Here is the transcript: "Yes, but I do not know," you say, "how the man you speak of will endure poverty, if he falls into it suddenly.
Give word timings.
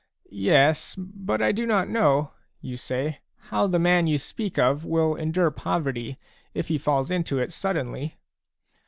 "Yes, 0.51 0.95
but 0.97 1.43
I 1.43 1.51
do 1.51 1.67
not 1.67 1.87
know," 1.87 2.31
you 2.59 2.75
say, 2.75 3.19
"how 3.51 3.67
the 3.67 3.77
man 3.77 4.07
you 4.07 4.17
speak 4.17 4.57
of 4.57 4.83
will 4.83 5.13
endure 5.13 5.51
poverty, 5.51 6.17
if 6.55 6.69
he 6.69 6.79
falls 6.79 7.11
into 7.11 7.37
it 7.37 7.53
suddenly. 7.53 8.17